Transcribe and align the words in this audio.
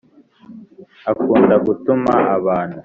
Akunda 1.11 1.55
gutuma 1.65 2.13
abantu 2.37 2.77